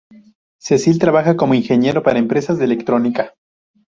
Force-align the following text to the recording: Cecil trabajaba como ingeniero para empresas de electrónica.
Cecil 0.59 0.97
trabajaba 0.97 1.37
como 1.37 1.53
ingeniero 1.53 2.01
para 2.01 2.17
empresas 2.17 2.57
de 2.57 2.65
electrónica. 2.65 3.35